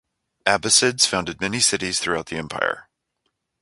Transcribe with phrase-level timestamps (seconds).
[0.47, 2.87] Abbasids founded many cities throughout the Empire.